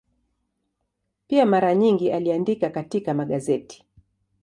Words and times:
Pia 1.27 1.45
mara 1.45 1.75
nyingi 1.75 2.11
aliandika 2.11 2.69
katika 2.69 3.13
magazeti. 3.13 3.85